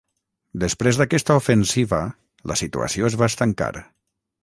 Després 0.63 0.99
d'aquesta 1.01 1.35
ofensiva 1.43 2.01
la 2.53 2.61
situació 2.65 3.11
es 3.15 3.23
va 3.25 3.33
estancar. 3.35 3.73